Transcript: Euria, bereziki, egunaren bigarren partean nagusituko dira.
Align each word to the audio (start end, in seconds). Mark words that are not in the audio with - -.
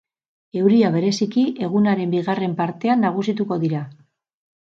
Euria, 0.61 0.87
bereziki, 0.95 1.43
egunaren 1.67 2.15
bigarren 2.15 2.57
partean 2.63 3.07
nagusituko 3.09 3.61
dira. 3.67 3.85